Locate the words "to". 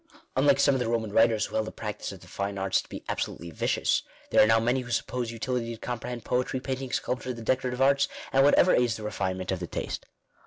2.81-2.89, 5.75-5.79